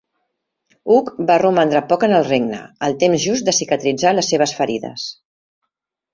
[0.93, 5.07] Hug va romandre poc en el regne, el temps just de cicatritzar les seves ferides.